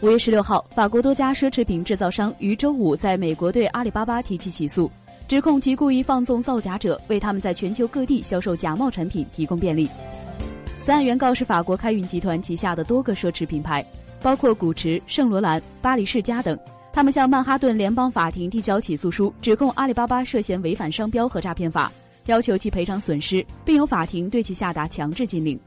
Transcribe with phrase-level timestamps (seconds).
[0.00, 4.88] 五月十六号法国多家奢侈品制造商于周五在美国对阿里巴巴提起起诉。
[5.26, 9.90] 指控其故意放纵造假者为他们在全球各地销售假冒产品提供便利。
[10.80, 13.84] 此案原告是法国开运集团旗下的多个奢侈品牌
[14.22, 16.56] 包括古驰圣罗兰巴黎世家等。
[16.92, 21.92] 他们向曼哈顿联邦法庭递交起诉书指控阿里巴巴涉嫌违反商标和诈骗法
[22.26, 25.58] 要求其赔偿损失并由法庭对其下达强制禁令。